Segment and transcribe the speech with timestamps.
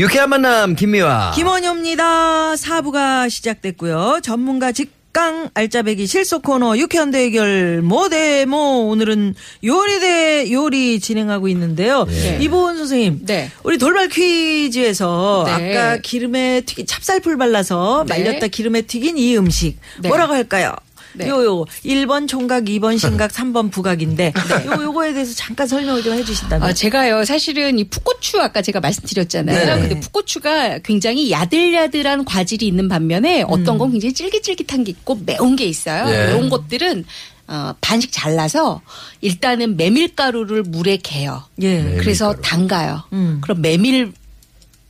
[0.00, 1.32] 유쾌한 만남 김미화.
[1.34, 2.56] 김원효입니다.
[2.56, 4.20] 사부가 시작됐고요.
[4.22, 12.06] 전문가 직강 알짜배기 실속 코너 유쾌한 대결 모대모 오늘은 요리 대 요리 진행하고 있는데요.
[12.40, 13.50] 이보은 선생님, 네.
[13.62, 15.76] 우리 돌발 퀴즈에서 네.
[15.76, 18.14] 아까 기름에 튀긴 찹쌀풀 발라서 네.
[18.14, 20.08] 말렸다 기름에 튀긴 이 음식 네.
[20.08, 20.74] 뭐라고 할까요?
[21.14, 21.28] 네.
[21.28, 24.32] 요 요 1번 총각, 2번 신각, 3번 부각인데
[24.66, 26.68] 요 요거에 대해서 잠깐 설명을 좀 해주신다면.
[26.68, 29.74] 아, 제가요, 사실은 이 풋고추 아까 제가 말씀드렸잖아요.
[29.76, 29.80] 네.
[29.88, 35.64] 근데 풋고추가 굉장히 야들야들한 과질이 있는 반면에 어떤 건 굉장히 쫄깃쫄깃한 게 있고 매운 게
[35.64, 36.04] 있어요.
[36.06, 36.26] 네.
[36.28, 37.04] 매운 것들은
[37.48, 38.80] 어, 반씩 잘라서
[39.20, 41.42] 일단은 메밀가루를 물에 개요.
[41.60, 41.96] 예.
[41.98, 43.02] 그래서 담가요.
[43.12, 43.40] 음.
[43.42, 44.12] 그럼 메밀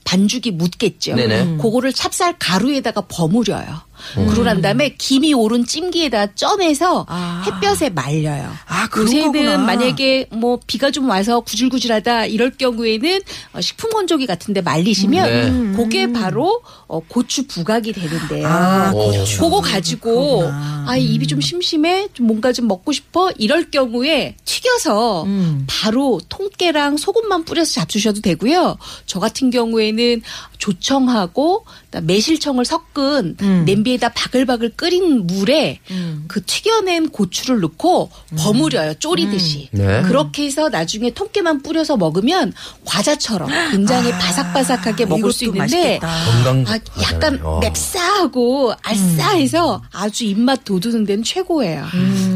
[0.04, 1.14] 반죽이 묻겠죠.
[1.14, 1.56] 네네.
[1.58, 3.80] 그거를 찹쌀 가루에다가 버무려요.
[4.18, 4.26] 음.
[4.26, 7.42] 그러고 난 다음에 김이 오른 찜기에다 쪄내서 아.
[7.46, 8.52] 햇볕에 말려요.
[8.66, 9.58] 아, 요새는 거구나.
[9.58, 13.20] 만약에 뭐 비가 좀 와서 구질구질하다 이럴 경우에는
[13.52, 15.76] 어, 식품 건조기 같은데 말리시면 네.
[15.76, 18.46] 그게 바로 어, 고추 부각이 되는데요.
[18.46, 19.40] 아, 고추.
[19.40, 20.84] 그거 가지고 그렇구나.
[20.88, 25.66] 아 입이 좀 심심해, 좀 뭔가 좀 먹고 싶어 이럴 경우에 튀겨서 음.
[25.68, 28.76] 바로 통깨랑 소금만 뿌려서 잡수셔도 되고요.
[29.06, 30.22] 저 같은 경우에는
[30.58, 31.64] 조청하고
[32.02, 33.62] 매실청을 섞은 음.
[33.66, 36.24] 냄비 에다 바글바글 끓인 물에 음.
[36.28, 38.94] 그 튀겨낸 고추를 넣고 버무려요.
[38.94, 39.68] 쪼리듯이.
[39.72, 40.02] 네.
[40.02, 42.52] 그렇게 해서 나중에 통깨만 뿌려서 먹으면
[42.84, 45.98] 과자처럼 굉장히 바삭바삭하게 먹을 수 아, 있는데.
[45.98, 47.60] 건강 아, 약간 어.
[47.60, 51.86] 맵싸하고 알싸해서 아주 입맛 돋우는 데는 최고예요.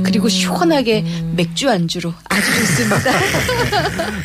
[0.02, 1.04] 그리고 시원하게
[1.34, 3.12] 맥주 안주로 아주 좋습니다.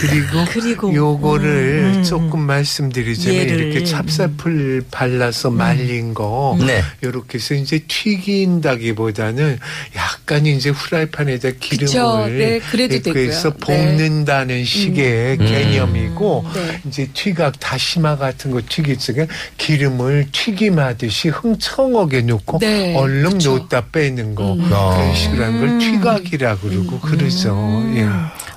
[0.00, 6.82] 그리고, 그리고, 요거를 음, 음, 조금 말씀드리자면 얘를, 이렇게 찹쌀풀 발라서 말린 거 네.
[7.02, 9.58] 요렇게 해서 이제 튀긴다기보다는
[9.96, 12.38] 약간 이제 후라이팬에다 기름을.
[12.38, 12.58] 네,
[13.02, 13.30] 되고요.
[13.50, 13.50] 네.
[13.58, 16.80] 볶는다는 식의 개념이고 네.
[16.86, 19.26] 이제 튀각 다시마 같은 거 튀길 적에
[19.58, 23.56] 기름을 튀김하듯이 흥청하게 넣고 네, 얼른 그쵸.
[23.58, 24.94] 넣었다 빼는 거 아.
[24.96, 27.82] 그런 식으로 하는 걸 튀각이라 그러고 그러죠.
[27.96, 28.06] 예.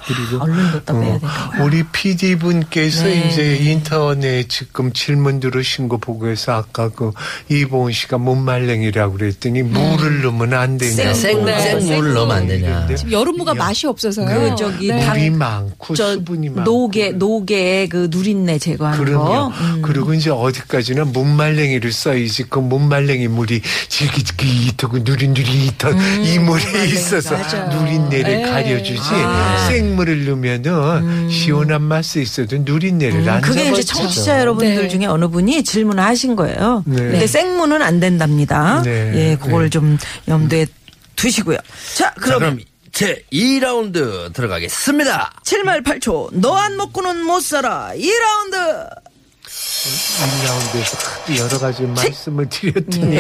[0.10, 1.64] 그리고 얼른 넣었다 빼야 어, 되니까.
[1.64, 3.30] 우리 PD 분께서 네.
[3.30, 7.12] 이제 인터넷 지금 질문 들으신 거 보고 해서 아까 그
[7.50, 11.14] 이보은 씨가 못말랭이라고 그랬더니 물을 넣으면 안 되냐고.
[11.14, 11.60] 생, 네.
[11.60, 12.88] 생물을 넣으면 안 되냐.
[13.12, 14.28] 여름무가 맛이 없어서요.
[14.28, 15.00] 그 저기 네.
[15.06, 16.62] 당- 물이 많고 저 수분이 많고.
[16.72, 19.26] 노게 노게 그 누린내 제거하는 그럼요.
[19.26, 19.48] 거.
[19.50, 19.82] 음.
[19.84, 27.70] 그리고 이제 어디까지나 문말랭이를 써야지 그 문말랭이 물이 질깃질깃하고 누린누릿한 이 물에 있어서 음, 맞아요.
[27.82, 28.42] 누린내를 네.
[28.50, 29.68] 가려주지 아.
[29.70, 33.94] 생물 을 넣으면은 시원한 맛이 있어도 누린내를 안 음, 그게 이제 잡아주죠.
[33.96, 34.88] 청취자 여러분들 네.
[34.88, 36.84] 중에 어느 분이 질문을 하신 거예요.
[36.86, 36.96] 네.
[36.96, 38.82] 근데 생무는 안 된답니다.
[38.84, 39.12] 네.
[39.16, 39.70] 예, 그걸 네.
[39.70, 40.66] 좀 염두에
[41.16, 41.58] 두시고요.
[41.96, 42.60] 자, 자, 그럼 그럼
[42.92, 45.32] 제 2라운드 들어가겠습니다.
[45.44, 47.92] 7말 8초 너 안 먹고는 못 살아.
[47.96, 48.88] 2라운드.
[49.80, 53.18] 1라운드에서 여러 가지 말씀을 드렸더니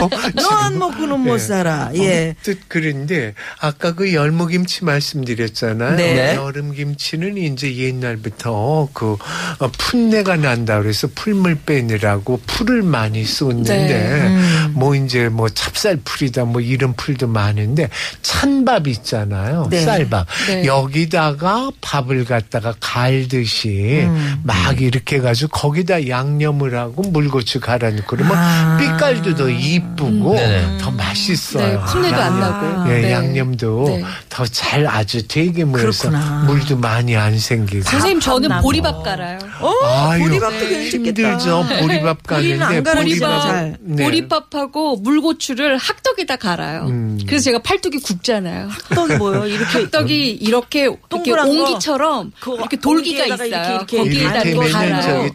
[0.00, 1.38] 어, 너안 먹고는 못 네.
[1.38, 1.90] 살아.
[1.94, 2.34] 예.
[2.42, 5.96] 뜻 그런데 아까 그 열무김치 말씀드렸잖아요.
[5.96, 6.34] 네.
[6.34, 9.16] 여름김치는 이제 옛날부터 그
[9.58, 14.68] 어, 풋내가 난다 그래서 풀물 빼느라고 풀을 많이 쏟는데 네.
[14.72, 17.88] 뭐 이제 뭐 찹쌀풀이다 뭐 이런 풀도 많은데
[18.22, 19.68] 찬밥 있잖아요.
[19.70, 19.80] 네.
[19.84, 20.26] 쌀밥.
[20.48, 20.64] 네.
[20.64, 24.40] 여기다가 밥을 갖다가 갈듯이 음.
[24.42, 28.76] 막 이렇게 해가지고 거기다 양념을 하고 물고추 갈아 넣고 그러면 아.
[28.78, 30.78] 빛깔도 더 이쁘고 네네.
[30.78, 31.80] 더 맛있어요.
[31.80, 32.90] 네, 풋내도 안 나고.
[32.92, 33.12] 예, 네.
[33.12, 34.04] 양념도 네.
[34.28, 36.44] 더잘 아주 되게 무해서 그렇구나.
[36.46, 37.82] 물도 많이 안 생기고.
[37.84, 38.60] 선생님 저는.
[38.62, 39.38] 보리밥 깔아요.
[39.60, 40.64] 어, 아유, 보리밥도.
[40.66, 41.66] 힘들죠.
[41.80, 43.76] 보리밥 가는데 보리밥, 잘.
[43.80, 44.04] 네.
[44.04, 46.86] 보리밥하고 물고추를 학떡에다 갈아요.
[46.86, 47.18] 음.
[47.26, 48.68] 그래서 제가 팔뚝이 굽잖아요.
[48.94, 49.46] 떡이 뭐요?
[49.46, 51.52] 이렇게 학떡이 이렇게 이렇게 동그란 거.
[51.52, 53.46] 옹기처럼 이렇게 돌기가 있어요.
[53.48, 55.22] 이렇게, 이렇게, 거기에다 이렇게 이렇게 갈아요.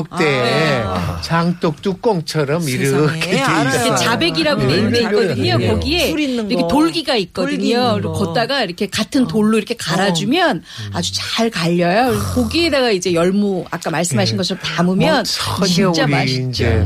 [0.00, 0.84] 장독대 네.
[1.22, 3.96] 장독 뚜껑처럼 세상에, 이렇게 돼 있어요.
[3.96, 4.68] 자백이라고 네.
[4.68, 5.58] 돼 있는 데 있거든요.
[5.58, 5.68] 네.
[5.68, 6.68] 거기에 이렇게 거.
[6.68, 8.00] 돌기가 돌기 있거든요.
[8.00, 8.12] 거.
[8.12, 10.62] 걷다가 이렇게 같은 돌로 이렇게 갈아주면
[10.92, 12.10] 아주 잘 갈려요.
[12.10, 15.24] 그래서 거기에다가 이제 열무 아까 말씀하신 것처럼 담으면
[15.58, 16.48] 뭐 진짜 맛있죠.
[16.50, 16.84] 이제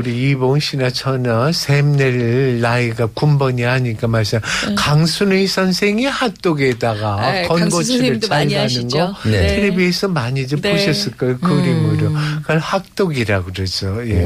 [0.00, 4.40] 우리 이봉 씨나 저나 샘낼 나이가 군번이 아니까 말이야.
[4.74, 8.88] 강순의 선생이 핫도그에다가 네, 강수 건고추를 선생님도 잘 많이 가는 하시죠.
[8.88, 9.46] 거 네.
[9.48, 10.72] 텔레비에서 많이 좀 네.
[10.72, 12.12] 보셨을 거예요 그림으로.
[12.40, 14.00] 그걸 핫도그라고 그러죠.
[14.08, 14.22] 예.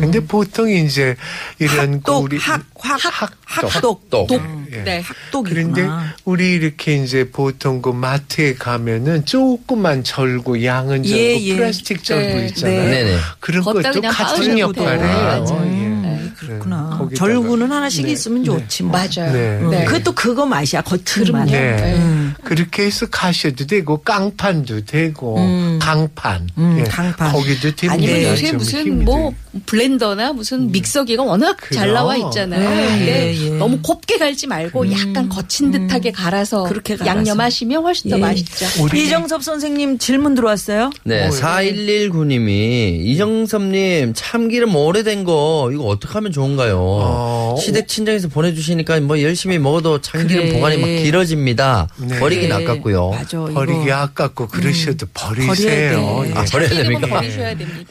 [0.00, 1.14] 근데 보통 이제
[1.58, 3.36] 이런 학독, 우리 학, 확, 학독.
[3.48, 4.10] 학독.
[4.10, 4.30] 똑.
[4.72, 4.76] 예.
[4.84, 5.00] 네.
[5.00, 5.72] 학독이구나.
[5.72, 5.88] 그런데
[6.26, 11.56] 우리 이렇게 이제 보통 그 마트에 가면은 조그만 절구 양은 절구 예, 예.
[11.56, 12.46] 플라스틱 절구 네.
[12.48, 12.82] 있잖아요.
[12.82, 12.90] 네.
[12.90, 13.16] 네네.
[13.40, 15.08] 그런 걷다 것도 그냥 같은 빠으셔도 역할을.
[15.08, 15.44] 해요.
[15.48, 15.62] 맞아요.
[15.66, 15.88] 예.
[15.88, 16.30] 네.
[16.38, 16.98] 그렇구나.
[17.00, 18.12] 거기다가- 절구는 하나씩 네.
[18.12, 18.92] 있으면 좋지 뭐.
[18.92, 19.32] 맞아요.
[19.32, 19.58] 네.
[19.70, 19.84] 네.
[19.86, 20.82] 그것도 그거 맛이야.
[20.82, 21.46] 거친 맛.
[21.46, 21.94] 네.
[21.96, 22.27] 음.
[22.44, 25.36] 그렇게 해서 가셔도 되고 깡판도 되고
[25.80, 26.84] 강판, 음, 예.
[26.84, 27.32] 강판.
[27.32, 27.92] 거기도 됩니다.
[27.94, 28.30] 아니면 네.
[28.30, 29.32] 요새 좀 무슨 뭐.
[29.66, 31.94] 블렌더나 무슨 믹서기가 워낙 잘 그럼.
[31.94, 32.60] 나와 있잖아요.
[32.68, 33.50] 네, 근데 예, 예.
[33.58, 37.18] 너무 곱게 갈지 말고 약간 거친 듯하게 갈아서 그렇게 갈아서.
[37.18, 38.20] 양념하시면 훨씬 더 예.
[38.20, 38.66] 맛있죠.
[38.94, 40.90] 이정섭 선생님 질문 들어왔어요.
[41.04, 46.78] 네, 4119님이 이정섭님 참기름 오래된 거 이거 어떻게 하면 좋은가요?
[46.80, 50.52] 어, 시댁 친정에서 보내주시니까 뭐 열심히 먹어도 참기름 그래.
[50.52, 51.88] 보관이 막 길어집니다.
[51.96, 52.17] 네.
[52.20, 52.64] 버리긴 그래.
[52.64, 53.10] 아깝고요.
[53.10, 53.38] 맞아.
[53.40, 55.98] 버리기 아깝고 그러셔도 버리세요.
[55.98, 56.30] 버려야 돼.
[56.30, 56.34] 예.
[56.38, 57.20] 아, 버려야 기름은 됩니까?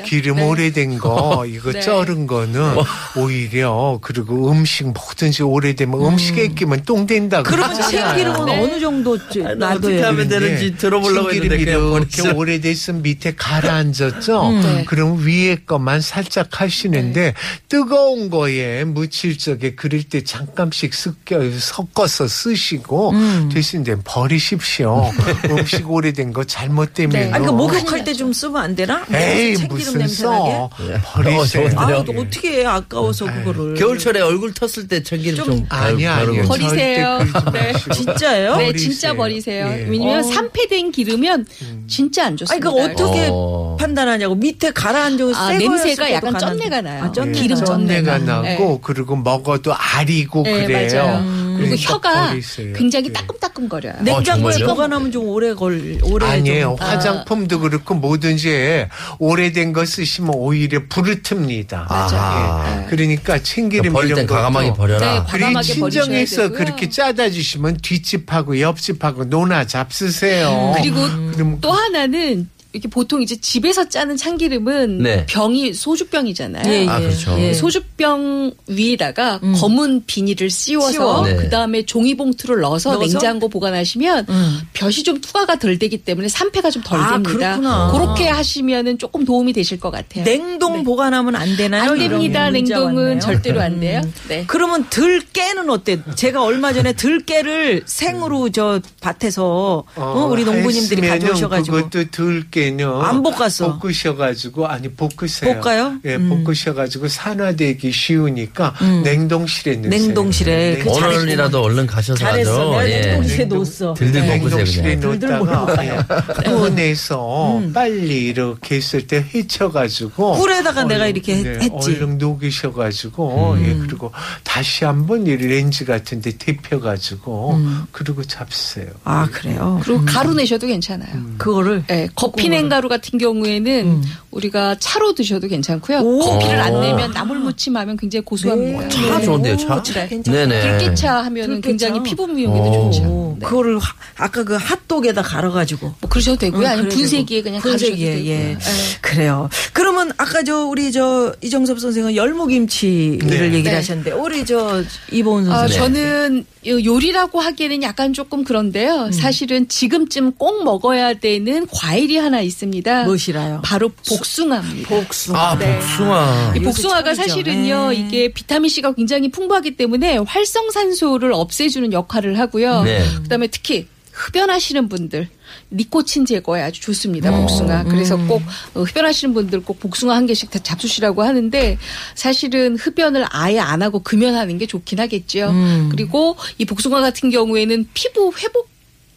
[0.06, 0.44] 기름 네.
[0.44, 1.82] 오래된 거 이거 네.
[1.82, 2.76] 쩔은 거는
[3.16, 7.76] 오히려 그리고 음식 뭐든지 오래되면 음 식에 끼면 똥 된다고 그러면.
[7.82, 8.62] 참기름은 네.
[8.64, 10.40] 어느 정도 어떻게 놔둬야 하면 돼?
[10.40, 12.30] 되는지 들어보려고 했는데 이렇게.
[12.32, 14.52] 오래됐으면 밑에 가라앉았죠.
[14.52, 14.86] 네.
[14.86, 17.34] 그럼 위에 것만 살짝 하시는데
[17.70, 23.14] 뜨거운 거에 무칠 적에 그릴 때 잠깐씩 섞여, 섞어서 쓰시고
[23.54, 25.12] 되신 데 버리십시오.
[25.50, 27.32] 음식 오래된 거 잘못되면 네.
[27.32, 29.06] 아니, 그 목욕할 때 좀 쓰면 안 되나?
[29.14, 30.38] 에이 무슨 냄새 나게?
[30.38, 30.70] 써 어,
[31.04, 31.70] 버리세요.
[31.70, 31.98] 좋은데요?
[31.98, 32.66] 아, 어떻게 해?
[32.66, 33.76] 아까워서 그거를.
[33.76, 36.32] 겨울철에 얼굴 텄을 때 참기름 좀, 아니 아니요.
[36.42, 36.48] 바르고.
[36.48, 37.20] 버리세요.
[37.54, 37.74] 네.
[37.94, 38.56] 진짜예요?
[38.58, 38.90] 네, 버리세요.
[38.92, 39.68] 진짜 버리세요.
[39.68, 39.86] 예.
[39.88, 40.24] 왜냐면 어.
[40.24, 41.46] 산패된 기름은
[41.88, 42.70] 진짜 안 좋습니다.
[42.72, 43.78] 그 어떻게 어.
[43.80, 44.34] 판단하냐고.
[44.34, 46.40] 밑에 가라앉아서 아, 새 냄새가 약간.
[46.40, 47.04] 쩐내가 나요.
[47.04, 48.42] 아, 쩐내 기름 쩐내가 쩐내가.
[48.42, 51.24] 나고 그리고 먹어도 아리고 네, 그래요.
[51.58, 52.34] 그리고 그러니까 혀가.
[52.76, 53.14] 굉장히 예.
[53.14, 53.94] 따끔따끔거려요.
[54.02, 54.68] 냉장고에 정말요?
[54.68, 56.76] 보관하면 좀 오래 걸, 오래 아니에요.
[56.80, 56.88] 좀.
[56.88, 58.88] 화장품도 그렇고 뭐든지
[59.20, 61.88] 오래된 거 쓰시면 오히려 부르틉니다.
[61.90, 62.84] 맞아요.
[62.84, 62.90] 예.
[62.90, 65.00] 그러니까 참기름 버릴 땐 과감하게 버려라.
[65.00, 66.50] 네, 그리고 친정에서.
[66.50, 70.74] 그렇게 짜다 주시면 뒷집하고 옆집하고 노나 잡수세요.
[70.78, 71.02] 그리고
[71.34, 75.26] 그럼 또 하나는 이렇게 보통 이제 집에서 짜는 참기름은 네.
[75.28, 76.72] 병이 소주병이잖아요.
[76.72, 76.88] 예, 예.
[76.88, 77.36] 아, 그렇죠.
[77.40, 77.54] 예.
[77.54, 81.26] 소주병 위에다가 검은 비닐을 씌워서 씌워.
[81.26, 81.36] 네.
[81.36, 83.00] 그다음에 종이봉투를 넣어서, 넣어서?
[83.06, 84.60] 냉장고 보관하시면 음.
[84.74, 87.58] 볕이 좀 투과가 덜 되기 때문에 산패가 좀덜 아, 됩니다.
[87.58, 87.92] 그렇구나.
[87.92, 90.24] 그렇게 하시면은 조금 도움이 되실 것 같아요.
[90.24, 90.84] 냉동 네.
[90.84, 91.92] 보관하면 안 되나요?
[91.92, 92.50] 안 됩니다.
[92.50, 93.20] 냉동은.
[93.20, 94.02] 절대로 안 돼요.
[94.28, 94.44] 네.
[94.48, 96.00] 그러면 들깨는 어때?
[96.16, 103.78] 제가 얼마 전에 들깨를 생으로 저 밭에서 어, 우리 농부님들이 가져오셔가지고 그것도 들깨 는안 볶았어.
[103.80, 105.60] 볶으셔가지고 아니 볶으세요.
[105.62, 105.96] 볶아요?
[106.06, 106.44] 예, 음.
[106.46, 108.74] 볶으셔가지고 산화되기 쉬우니까
[109.04, 109.90] 냉동실에 넣으세요.
[110.08, 112.52] 냉동실에 그 잘- 오늘이라도 얼른 가셔서 잘했어.
[112.52, 112.72] 하죠.
[112.72, 113.02] 내가 예.
[113.02, 113.94] 냉동실에 놓았어.
[113.94, 115.00] 들들 볶으세요 냉동실에 그냥.
[115.20, 115.98] 들들 넣었다가 예,
[116.44, 117.74] 꺼내서 음.
[117.74, 121.92] 빨리 이렇게 했을 때 헤쳐가지고 꿀에다가 내가 이렇게 했- 네, 했지.
[121.92, 123.64] 얼른 녹이셔가지고 음.
[123.66, 124.12] 예 그리고
[124.44, 127.84] 다시 한번 이 렌즈 같은데 데펴가지고 음.
[127.92, 128.88] 그리고 잡으세요.
[129.04, 129.80] 아 그래요.
[129.84, 131.10] 그리고 가루 내셔도 괜찮아요.
[131.38, 134.02] 그거를 네, 커피 냉가루 같은 경우에는
[134.38, 136.00] 우리가 차로 드셔도 괜찮고요.
[136.00, 136.20] 오.
[136.20, 138.88] 커피를 안 내면 나물 무침 하면 굉장히 고소합니다.
[138.90, 139.82] 차 좋은데요, 차?
[139.84, 140.22] 네.
[140.24, 140.78] 네네.
[140.78, 141.68] 들깨차 하면은 들깨차.
[141.88, 142.92] 굉장히 피부 미용에도 오.
[142.92, 143.04] 좋죠.
[143.04, 143.46] 오, 네.
[143.46, 146.62] 그거를 하- 아까 그 핫도그에다 갈아가지고 뭐 그러셔도 되고요.
[146.62, 148.26] 응, 아니면 분쇄기에 그냥 가셔도 분쇄기에, 되고.
[148.28, 148.36] 예.
[148.38, 148.58] 네.
[149.02, 149.50] 그래요.
[149.74, 153.44] 그러면 아까 저 우리 저 이정섭 선생은 열무김치를 네.
[153.46, 153.76] 얘기를 네.
[153.76, 159.06] 하셨는데 우리 저 이보은 아, 선생님 저는 요- 요리라고 하기에는 약간 조금 그런데요.
[159.06, 159.12] 음.
[159.12, 163.06] 사실은 지금쯤 꼭 먹어야 되는 과일이 하나 있습니다.
[163.06, 163.62] 무엇이라요?
[163.64, 164.90] 바로 복 숭아입니다.
[164.90, 165.40] 복숭아.
[165.40, 166.54] 아, 복숭아.
[166.56, 167.24] 이 요새 복숭아가 철이죠.
[167.24, 167.96] 사실은요, 네.
[167.96, 172.84] 이게 비타민 C가 굉장히 풍부하기 때문에 활성산소를 없애주는 역할을 하고요.
[172.84, 173.04] 네.
[173.24, 175.30] 그 다음에 특히 흡연하시는 분들.
[175.72, 177.42] 니코틴 제거에 아주 좋습니다, 어.
[177.42, 177.84] 복숭아.
[177.86, 178.28] 그래서 음.
[178.28, 178.42] 꼭
[178.74, 181.78] 어, 흡연하시는 분들 꼭 복숭아 한 개씩 다 잡수시라고 하는데
[182.16, 185.50] 사실은 흡연을 아예 안 하고 금연하는 게 좋긴 하겠죠.
[185.50, 185.90] 음.
[185.92, 188.70] 그리고 이 복숭아 같은 경우에는 피부 회복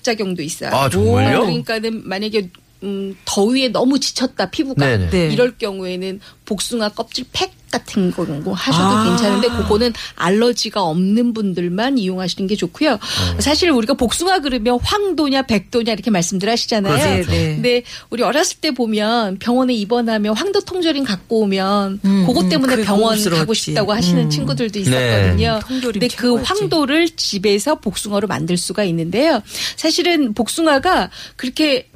[0.02, 0.70] 작용도 있어요.
[0.70, 1.40] 아, 정말요?
[1.40, 2.50] 그러니까는 만약에
[2.82, 5.10] 음, 더위에 너무 지쳤다 피부가 네네.
[5.10, 5.28] 네.
[5.28, 9.04] 이럴 경우에는 복숭아 껍질 팩 같은 거 하셔도 아.
[9.04, 12.98] 괜찮은데 그거는 알러지가 없는 분들만 이용하시는 게 좋고요.
[13.38, 16.92] 사실 우리가 복숭아 그러면 황도냐 백도냐 이렇게 말씀들 하시잖아요.
[16.96, 17.30] 그렇죠.
[17.30, 17.54] 네, 네.
[17.54, 22.84] 근데 우리 어렸을 때 보면 병원에 입원하면 황도 통조림 갖고 오면 음, 그것 때문에 그게
[22.86, 23.54] 병원 가고.
[23.54, 24.30] 싶다고 하시는 음.
[24.30, 24.80] 친구들도 네.
[24.80, 25.60] 있었거든요.
[25.68, 26.48] 통조림 근데 그 최고였지.
[26.48, 29.42] 황도를 집에서 복숭아로 만들 수가 있는데요.
[29.76, 31.89] 사실은 복숭아가 그렇게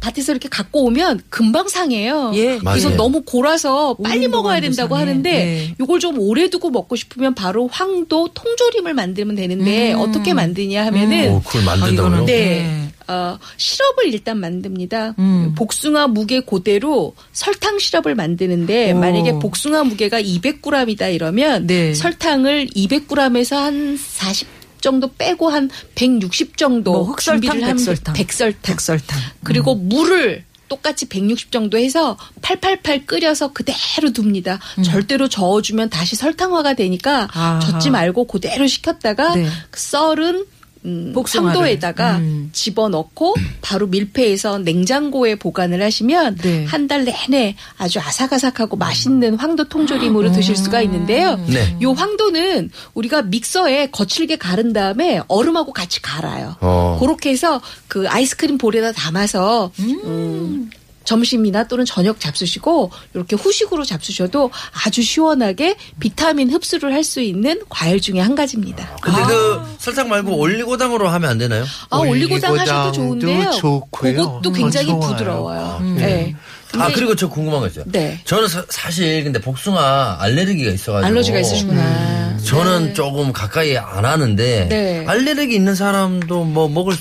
[0.00, 2.32] 밭에서 이렇게 갖고 오면 금방 상해요.
[2.34, 2.58] 예.
[2.58, 2.96] 그래서 맞아요.
[2.96, 5.08] 너무 골아서 빨리 먹어야 된다고 상해.
[5.08, 5.74] 하는데 네.
[5.78, 11.42] 요걸 좀 오래 두고 먹고 싶으면 바로 황도 통조림을 만들면 되는데 어떻게 만드냐 하면은 오,
[11.42, 11.92] 그걸 아, 만든다고요?
[11.92, 12.34] 이거는 네.
[12.62, 12.90] 네.
[13.12, 15.16] 어, 시럽을 일단 만듭니다.
[15.18, 15.52] 음.
[15.56, 18.98] 복숭아 무게 그대로 설탕 시럽을 만드는데 오.
[18.98, 21.92] 만약에 복숭아 무게가 200g이다 이러면 네.
[21.92, 28.14] 설탕을 200g에서 한 40 정도 빼고 한 160 정도 뭐 흑설탕, 백설탕.
[28.14, 28.60] 백설탕.
[28.62, 29.20] 백설탕.
[29.44, 34.58] 그리고 물을 똑같이 160 정도 해서 팔팔팔 끓여서 그대로 둡니다.
[34.84, 37.28] 절대로 저어주면 다시 설탕화가 되니까 음.
[37.32, 37.58] 아하.
[37.60, 39.46] 젓지 말고 그대로 식혔다가 네.
[39.72, 40.46] 썰은
[40.84, 41.14] 음.
[41.26, 42.50] 상도에다가 음.
[42.52, 46.64] 집어넣고 바로 밀폐해서 냉장고에 보관을 하시면 네.
[46.64, 51.36] 한달 내내 아주 아삭아삭하고 맛있는 황도 통조림으로 드실 수가 있는데요.
[51.46, 51.76] 네.
[51.82, 56.56] 요 황도는 우리가 믹서에 거칠게 갈은 다음에 얼음하고 같이 갈아요.
[56.60, 56.96] 어.
[57.00, 60.70] 그렇게 해서 그 아이스크림 볼에다 담아서 음,
[61.10, 64.52] 점심이나 또는 저녁 잡수시고 이렇게 후식으로 잡수셔도
[64.84, 68.96] 아주 시원하게 비타민 흡수를 할 수 있는 과일 중에 한 가지입니다.
[69.00, 71.64] 근데 그 설탕 말고 올리고당으로 하면 안 되나요?
[71.88, 73.50] 아, 올리고당 하셔도 올리고당도 좋은데요.
[73.52, 74.12] 좋고요.
[74.14, 75.00] 그것도 음, 굉장히 좋아요.
[75.00, 75.78] 부드러워요.
[75.80, 75.96] 음.
[75.96, 76.36] 네.
[76.78, 77.84] 아 그리고 저 궁금한 거 있어요.
[77.88, 78.20] 네.
[78.26, 82.36] 저는 사, 실 근데 복숭아 알레르기가 있어가지고 알러지가 있으시구나.
[82.44, 82.92] 저는 네.
[82.92, 85.04] 조금 가까이 안 하는데 네.
[85.08, 87.00] 알레르기 있는 사람도 뭐 먹을 수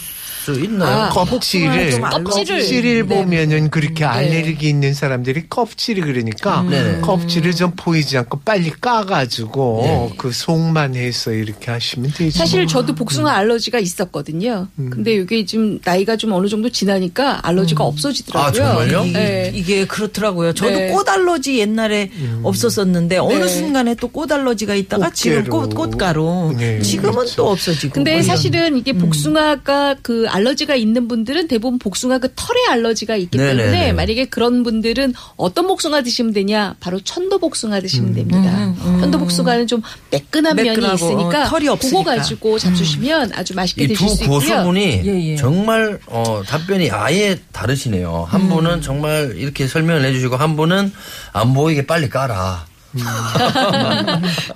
[0.53, 1.03] 있나요?
[1.03, 2.60] 아, 껍질을 좀 껍질을.
[2.60, 3.15] 껍질을 네.
[3.15, 7.01] 보면은 그렇게 알레르기 있는 사람들이 껍질이 그러니까 네네.
[7.01, 10.10] 껍질을 좀 보이지 않고 빨리 까가지고 네.
[10.18, 12.38] 그 속만 해서 이렇게 하시면 되죠.
[12.38, 14.68] 사실 저도 복숭아 알러지가 있었거든요.
[14.75, 18.48] 근데 이게 지금 나이가 좀 어느 정도 지나니까 알러지가 없어지더라고요.
[18.48, 19.06] 아, 정말요?
[19.06, 19.51] 이게, 네.
[19.53, 20.53] 이게 그렇더라고요.
[20.53, 20.88] 저도 네.
[20.91, 22.12] 꽃 알러지 옛날에
[22.44, 23.48] 없었었는데 어느 네.
[23.48, 25.89] 순간에 또 꽃 알러지가 있다가 지금 꽃, 꽃게로.
[25.91, 26.56] 꽃가루.
[26.58, 27.36] 네, 지금은 그렇죠.
[27.36, 27.94] 또 없어지고.
[27.94, 28.20] 근데.
[28.24, 33.58] 사실은 이게 복숭아가 그 알 러지가 있는 분들은 대부분 복숭아 그 털에 알러지가 있기 네네네.
[33.63, 38.74] 때문에 만약에 그런 분들은 어떤 복숭아 드시면 되냐 바로 천도 복숭아 드시면 됩니다.
[39.00, 39.81] 천도 복숭아는 좀
[40.12, 42.15] 매끈한 면이 있으니까 어, 털이 그거 없으니까.
[42.15, 44.39] 가지고 잡수시면 아주 맛있게 이 드실 두수 있고요.
[44.39, 45.36] 고수분이 예, 예.
[45.36, 48.25] 정말 어, 답변이 아예 다르시네요.
[48.29, 48.50] 한 음.
[48.50, 50.91] 분은 정말 이렇게 설명을 해주시고 한 분은
[51.34, 52.65] 안 보이게 빨리 까라.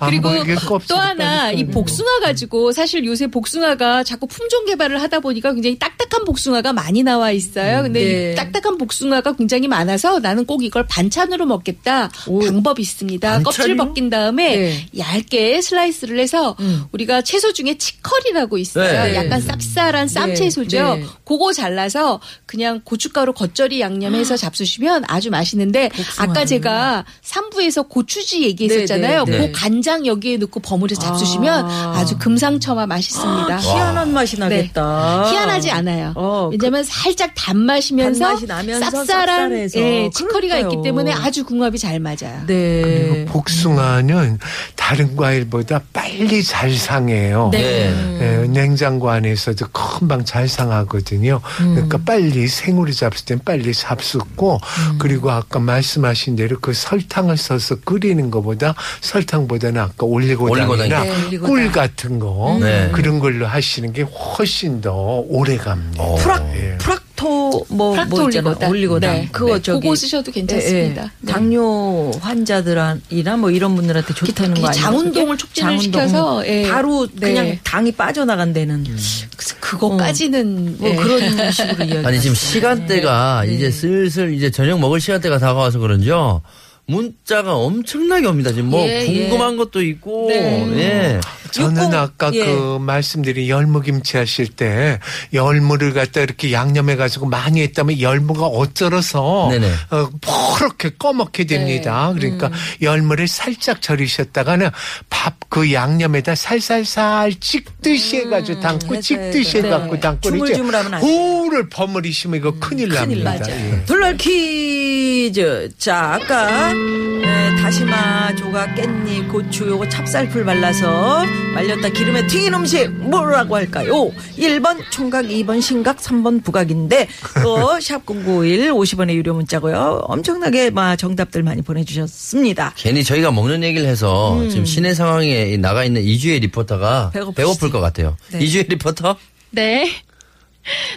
[0.00, 5.00] 안 그리고 보이게 껍질을 또 하나 이 복숭아 가지고 사실 요새 복숭아가 자꾸 품종 개발을
[5.02, 7.82] 하다 보니까 굉장히 딱딱한 복숭아가 많이 나와 있어요.
[7.82, 8.32] 근데 네.
[8.32, 13.28] 이 딱딱한 복숭아가 굉장히 많아서 나는 꼭 이걸 반찬으로 먹겠다 방법이 있습니다.
[13.28, 13.44] 반찬이요?
[13.44, 14.86] 껍질 벗긴 다음에 네.
[14.98, 16.56] 얇게 슬라이스를 해서
[16.92, 19.04] 우리가 채소 중에 치커리라고 있어요.
[19.04, 19.14] 네.
[19.14, 20.94] 약간 쌉쌀한 쌈채소죠.
[20.96, 21.04] 네.
[21.24, 29.24] 그거 잘라서 그냥 고춧가루 겉절이 양념해서 잡수시면 아주 맛있는데 아까 제가 3부에서 고추 지 얘기했었잖아요.
[29.24, 29.46] 네, 네, 네.
[29.46, 31.94] 그 간장 여기에 넣고 버무려 잡수시면 아.
[31.96, 32.04] 아.
[32.04, 33.56] 주 금상첨화 맛있습니다.
[33.58, 35.22] 희한한 맛이 나겠다.
[35.24, 35.30] 네.
[35.30, 36.12] 희한하지 않아요.
[36.16, 39.76] 어, 왜냐하면 살짝 단맛이면서 단맛이 나면서 쌉쌀한.
[39.76, 40.54] 예, 치커리가.
[40.64, 42.46] 있기 때문에 아주 궁합이 잘 맞아요.
[42.46, 43.24] 네.
[43.26, 44.38] 복숭아는
[44.76, 47.48] 다른 과일보다 빨리 잘 상해요.
[47.52, 47.92] 네.
[48.20, 51.40] 예, 냉장고 안에서도 금방 잘 상하거든요.
[51.56, 54.60] 그러니까 빨리 생으로 잡을 땐 빨리 잡숫고
[54.98, 61.02] 그리고 아까 말씀하신 대로 그 설탕을 써서 끓이는 것보다 설탕보다는 아까 올리고당이나 올리고당.
[61.04, 61.50] 네, 올리고당.
[61.54, 62.90] 꿀 같은 거 네.
[62.92, 64.92] 그런 걸로 하시는 게 훨씬 더
[65.28, 66.02] 오래 갑니다.
[66.02, 66.14] 어.
[66.16, 66.76] 프락 예.
[66.78, 68.48] 프락토 뭐, 프락토 뭐 있잖아.
[68.50, 68.70] 올리고당.
[68.70, 69.12] 올리고당.
[69.14, 69.28] 네.
[69.32, 69.62] 그거 네.
[69.62, 71.02] 저기 그거 쓰셔도 괜찮습니다.
[71.02, 71.10] 예, 예.
[71.20, 71.32] 네.
[71.32, 74.82] 당뇨 환자들이나 뭐 이런 분들한테 좋다는 거 아니에요?
[74.82, 75.38] 장운동을 그게?
[75.38, 75.82] 촉진을 장운동.
[75.82, 76.68] 시켜서, 예.
[76.68, 77.32] 바로 네.
[77.32, 80.96] 그냥 당이 빠져나간다는 그래서 그거까지는 뭐 예.
[80.96, 82.04] 그런 식으로 이야기.
[82.06, 86.42] 아니 지금 시간대가 이제 슬슬 이제 저녁 먹을 시간대가 다가와서 그런지요.
[86.86, 88.50] 문자가 엄청나게 옵니다.
[88.52, 90.66] 지금 뭐 예, 궁금한 것도 있고 네.
[90.76, 91.20] 예.
[91.50, 92.44] 저는 육공- 아까 예.
[92.44, 94.98] 그 말씀드린 열무김치 하실 때
[95.32, 99.72] 열무를 갖다 이렇게 양념해 가지고 많이 했다면 열무가 어쩔어서 네네.
[99.90, 102.12] 어, 포렇게 꺼먹게 됩니다.
[102.14, 102.20] 네.
[102.20, 102.52] 그러니까 음.
[102.82, 104.68] 열무를 살짝 절이셨다가는
[105.08, 109.58] 밥 그 양념에다 살살살 찍듯이 해가지고 담고 음, 해서 찍듯이.
[109.58, 110.00] 해갖고 네.
[110.00, 110.64] 담고 돼요.
[111.00, 113.38] 후를 버무리시면 이거 큰일 납니다.
[113.48, 113.84] 예.
[113.86, 115.68] 돌발 퀴즈.
[115.78, 123.56] 자, 아까 네, 다시마, 조각, 깻잎, 고추, 요거 찹쌀풀 발라서 말렸다 기름에 튀긴 음식 뭐라고
[123.56, 124.10] 할까요?
[124.36, 127.08] 1번 총각, 2번 신각, 3번 부각인데
[127.42, 130.02] 또샵 0951 50원의 유료 문자고요.
[130.04, 132.74] 엄청나게 막 정답들 많이 보내주셨습니다.
[132.76, 137.36] 괜히 저희가 먹는 얘기를 해서 지금 시내 상황에 나가 있는 이주혜 리포터가 배고프시지?
[137.36, 138.16] 배고플 것 같아요.
[138.32, 138.40] 네.
[138.40, 139.16] 이주혜 리포터?
[139.50, 139.90] 네.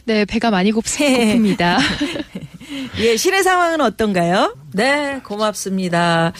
[0.05, 1.35] 네, 배가 많이 고프, 네.
[1.37, 1.77] 고픕니다.
[2.99, 4.55] 예, 시내 상황은 어떤가요?
[4.73, 6.33] 네, 고맙습니다.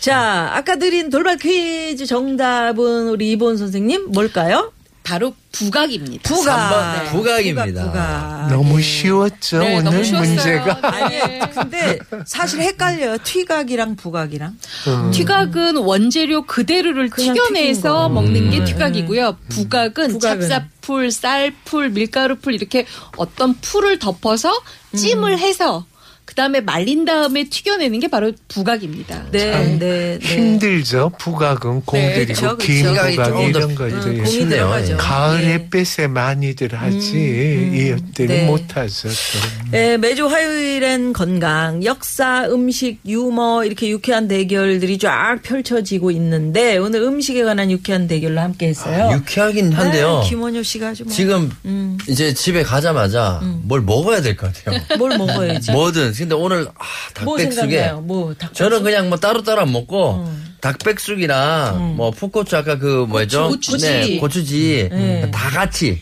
[0.00, 4.72] 자, 아까 드린 돌발 퀴즈 정답은 우리 이본 선생님 뭘까요?
[5.04, 6.22] 바로 부각입니다.
[6.28, 7.10] 부각.
[7.12, 7.84] 부각입니다.
[7.84, 8.46] 부각.
[8.48, 10.34] 너무 쉬웠죠 네, 오늘 너무 쉬웠어요.
[10.34, 10.78] 문제가.
[10.82, 11.18] 아니,
[11.54, 13.18] 근데 사실 헷갈려요.
[13.22, 14.56] 튀각이랑 부각이랑.
[14.88, 15.10] 음.
[15.12, 18.08] 튀각은 원재료 그대로를 튀겨내서.
[18.08, 18.64] 먹는 게 음.
[18.64, 19.36] 튀각이고요.
[19.50, 20.40] 부각은, 부각은.
[20.48, 22.86] 찹쌀풀, 쌀풀, 밀가루풀 이렇게
[23.18, 24.58] 어떤 풀을 덮어서
[24.96, 25.84] 찜을 해서
[26.24, 29.26] 그다음에 말린 다음에 튀겨내는 게 바로 부각입니다.
[29.30, 30.26] 네, 네, 네.
[30.26, 31.12] 힘들죠.
[31.18, 32.88] 부각은 공 네, 들이고 그쵸, 긴 그쵸.
[32.94, 34.00] 부각이 부각 이런 음, 것들.
[34.16, 34.48] 공이 쉽네요.
[34.48, 34.92] 들어가죠.
[34.92, 34.96] 예.
[34.96, 35.52] 가을 네.
[35.54, 38.46] 햇빛에 많이들 하지 이때는 네.
[38.46, 39.08] 못하죠.
[39.08, 39.70] 또.
[39.70, 47.44] 네, 매주 화요일엔 건강, 역사, 음식, 유머 이렇게 유쾌한 대결들이 쫙 펼쳐지고 있는데 오늘 음식에
[47.44, 49.10] 관한 유쾌한 대결로 함께 했어요.
[49.14, 50.20] 유쾌하긴 한데요.
[50.22, 51.98] 네, 김원효 씨가 아주 뭐 지금 음.
[52.08, 54.80] 이제 집에 가자마자 뭘 먹어야 될 것 같아요.
[54.98, 55.70] 뭘 먹어야지.
[55.70, 56.13] 뭐든.
[56.22, 58.00] 근데 오늘 아, 뭐 닭백숙에 생각나요?
[58.02, 58.54] 뭐 닭백숙?
[58.54, 60.26] 저는 그냥 뭐 따로따로 안 먹고
[60.60, 63.48] 닭백숙이랑 뭐 풋고추 아까 그 뭐죠?
[63.48, 63.86] 고추지.
[63.86, 65.30] 네, 고추지 네.
[65.30, 66.00] 다 같이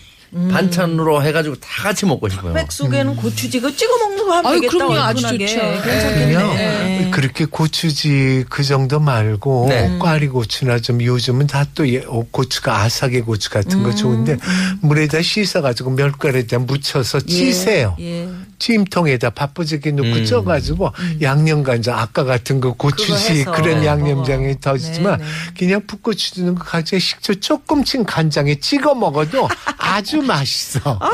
[0.50, 2.54] 반찬으로 해가지고 다 같이 먹고 싶어요.
[2.54, 4.86] 닭백숙에는 고추지 그 찍어 먹는 거 하면 아유, 되겠다.
[4.86, 5.00] 그럼요.
[5.00, 5.22] 아주.
[5.22, 5.36] 좋죠.
[5.36, 6.26] 괜찮겠네.
[6.32, 7.10] 그냥 네.
[7.12, 9.98] 그렇게 고추지 그 정도 말고 네.
[9.98, 11.84] 꽈리 고추나 좀 요즘은 다 또
[12.30, 13.82] 고추가 아삭의 고추 같은 음.
[13.82, 14.36] 거 좋은데
[14.80, 17.96] 물에다 씻어가지고 밀가루에다 묻혀서 찌세요.
[18.00, 18.28] 예.
[18.62, 20.24] 찜통에다 바쁘지게 넣고 음.
[20.24, 23.86] 쪄가지고 양념 간장 아까 같은 거 고추지 그런 네.
[23.86, 25.30] 양념장에 더지지만 네, 네.
[25.58, 30.96] 그냥 풋고추 주는 거 가지고 식초 조금 친 간장에 찍어 먹어도 아주 맛있어.
[31.00, 31.10] 아,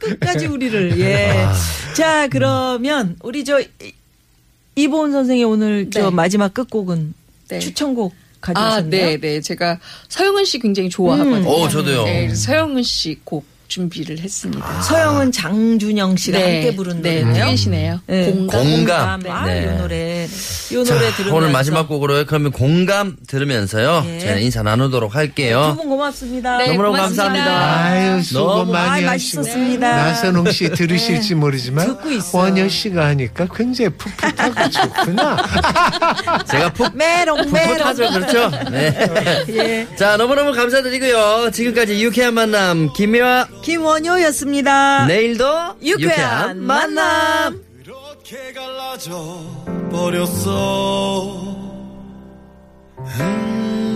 [0.00, 0.98] 끝까지 우리를.
[1.00, 1.46] 예.
[1.94, 3.66] 자, 그러면 우리 저 이-
[4.76, 6.10] 이보은 선생의 오늘 저 네.
[6.10, 7.12] 마지막 끝곡은
[7.48, 7.58] 네.
[7.58, 8.88] 추천곡 아, 가져오셨나요?
[8.90, 9.40] 네, 네.
[9.42, 11.36] 제가 서영은 씨 굉장히 좋아하거든요.
[11.36, 11.46] 음.
[11.46, 12.04] 오, 저도요.
[12.04, 14.82] 네, 그래서 서영은 씨 곡 준비를 했습니다.
[14.82, 17.44] 서영은 장준영 씨가 함께 부른 네, 노래네요.
[17.46, 18.00] 듀엣이네요.
[18.06, 18.30] 네.
[18.32, 18.62] 공감.
[18.62, 19.22] 공감.
[19.28, 19.62] 아, 네.
[19.74, 20.28] 이 노래.
[20.70, 24.04] 이 노래 자, 들으면서 오늘 마지막 곡으로 그러면 공감 들으면서요.
[24.06, 24.18] 예.
[24.18, 25.74] 저희는 인사 나누도록 할게요.
[25.76, 26.58] 두 분 고맙습니다.
[26.58, 27.24] 네, 너무너무 고맙습니다.
[27.24, 27.84] 감사합니다.
[27.84, 29.96] 아유 수고 너무 많이 아, 하시고 맛있었습니다.
[29.96, 32.42] 나선홍 씨 들으실지 모르지만 듣고 있어요.
[32.42, 35.36] 원효 씨가 하니까 굉장히 풋풋하고 좋구나.
[36.50, 37.76] 제가 푹 메롱 메롱.
[37.78, 38.50] 풋풋하죠, 그렇죠?
[38.70, 39.44] 네.
[39.50, 39.86] 예.
[39.96, 41.50] 자, 너무너무 감사드리고요.
[41.52, 45.06] 지금까지 유쾌한 만남 김미화 김원효였습니다.
[45.06, 45.44] 내일도
[45.82, 47.62] 유쾌한, 유쾌한 만남.
[47.84, 49.40] 그렇게 갈라져
[49.90, 51.56] 버렸어.
[52.98, 53.95] 음.